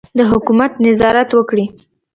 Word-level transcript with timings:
د 0.17 0.19
حکومت 0.31 0.71
نظارت 0.85 1.29
وکړي. 1.33 1.65